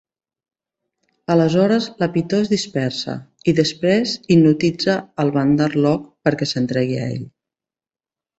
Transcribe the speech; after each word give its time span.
Aleshores 1.33 1.89
la 2.03 2.07
pitó 2.15 2.39
es 2.45 2.49
dispersa, 2.53 3.15
i 3.53 3.55
després 3.59 4.15
hipnotitza 4.37 4.97
el 5.25 5.31
Bandar-log 5.37 6.09
perquè 6.31 6.49
s'entregui 6.55 6.99
a 7.03 7.05
ell. 7.13 7.23